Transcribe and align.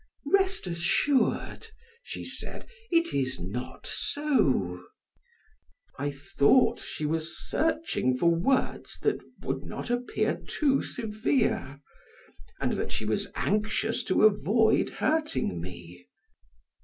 "Rest 0.33 0.65
assured," 0.65 1.67
she 2.01 2.23
said, 2.25 2.65
"it 2.89 3.13
is 3.13 3.39
not 3.39 3.85
so." 3.85 4.83
I 5.99 6.09
thought 6.09 6.79
she 6.81 7.05
was 7.05 7.37
searching 7.37 8.17
for 8.17 8.33
words 8.33 8.97
that 9.01 9.19
would 9.41 9.63
not 9.63 9.91
appear 9.91 10.41
too 10.47 10.81
severe, 10.81 11.79
and 12.59 12.73
that 12.73 12.91
she 12.91 13.05
was 13.05 13.27
anxious 13.35 14.03
to 14.05 14.23
avoid 14.23 14.89
hurting 15.05 15.61
me. 15.61 16.07